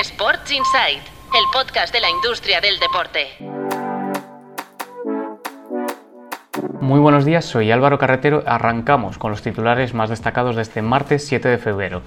[0.00, 3.28] Sports Insight, el podcast de la industria del deporte.
[6.80, 8.42] Muy buenos días, soy Álvaro Carretero.
[8.44, 12.02] Arrancamos con los titulares más destacados de este martes 7 de febrero.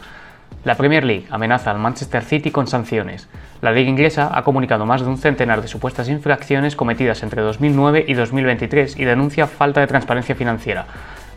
[0.65, 3.29] La Premier League amenaza al Manchester City con sanciones.
[3.61, 8.03] La Liga Inglesa ha comunicado más de un centenar de supuestas infracciones cometidas entre 2009
[8.05, 10.87] y 2023 y denuncia falta de transparencia financiera.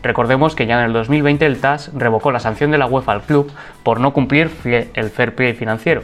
[0.03, 3.21] Recordemos que ya en el 2020 el TAS revocó la sanción de la UEFA al
[3.21, 3.49] club
[3.83, 6.03] por no cumplir el fair play financiero.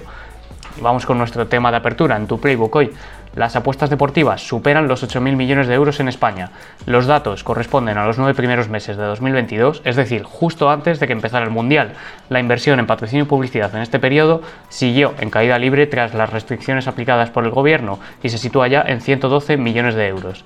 [0.81, 2.91] Vamos con nuestro tema de apertura en tu playbook hoy.
[3.35, 6.51] Las apuestas deportivas superan los 8.000 millones de euros en España.
[6.85, 11.07] Los datos corresponden a los nueve primeros meses de 2022, es decir, justo antes de
[11.07, 11.93] que empezara el Mundial.
[12.29, 16.31] La inversión en patrocinio y publicidad en este periodo siguió en caída libre tras las
[16.31, 20.45] restricciones aplicadas por el Gobierno y se sitúa ya en 112 millones de euros.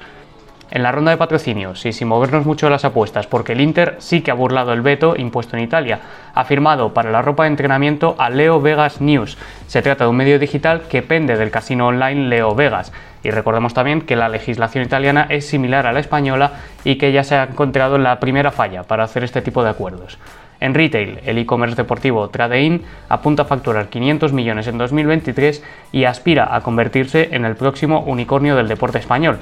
[0.71, 3.97] En la ronda de patrocinios, y sin movernos mucho de las apuestas, porque el Inter
[3.99, 5.99] sí que ha burlado el veto impuesto en Italia,
[6.33, 9.37] ha firmado para la ropa de entrenamiento a Leo Vegas News.
[9.67, 12.93] Se trata de un medio digital que pende del casino online Leo Vegas.
[13.21, 16.53] Y recordemos también que la legislación italiana es similar a la española
[16.85, 20.19] y que ya se ha encontrado la primera falla para hacer este tipo de acuerdos.
[20.61, 26.55] En retail, el e-commerce deportivo Tradein apunta a facturar 500 millones en 2023 y aspira
[26.55, 29.39] a convertirse en el próximo unicornio del deporte español.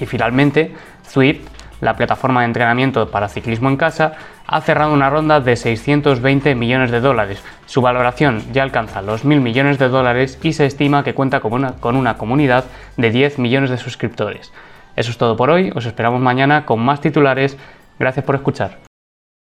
[0.00, 0.74] Y finalmente,
[1.06, 1.46] Zwift,
[1.80, 4.12] la plataforma de entrenamiento para ciclismo en casa,
[4.46, 7.42] ha cerrado una ronda de 620 millones de dólares.
[7.66, 11.52] Su valoración ya alcanza los 1.000 millones de dólares y se estima que cuenta con
[11.52, 12.64] una, con una comunidad
[12.96, 14.52] de 10 millones de suscriptores.
[14.96, 17.56] Eso es todo por hoy, os esperamos mañana con más titulares.
[17.98, 18.78] Gracias por escuchar.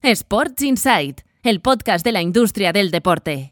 [0.04, 3.42] Sports Insight, el podcast de la industria del deporte.